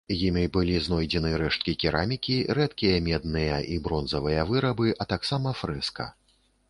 Імі 0.27 0.43
былі 0.53 0.77
знойдзены 0.85 1.31
рэшткі 1.41 1.75
керамікі, 1.83 2.37
рэдкія 2.59 2.95
медныя 3.09 3.59
і 3.75 3.77
бронзавыя 3.89 4.47
вырабы, 4.53 4.87
а 5.03 5.09
таксама 5.13 5.55
фрэска. 5.63 6.09